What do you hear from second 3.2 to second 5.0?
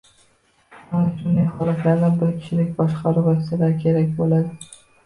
vositalari kerak bo’ladi